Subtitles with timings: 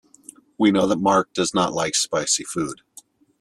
[0.57, 2.81] We know that Mark does not like spicy food.